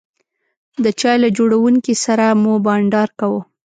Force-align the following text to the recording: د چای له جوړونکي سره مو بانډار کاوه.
د 0.83 0.85
چای 0.99 1.17
له 1.23 1.29
جوړونکي 1.37 1.93
سره 2.05 2.25
مو 2.41 2.53
بانډار 2.65 3.09
کاوه. 3.19 3.41